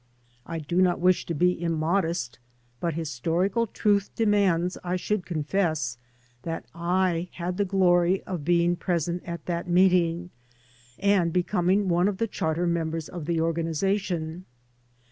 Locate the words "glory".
7.65-8.23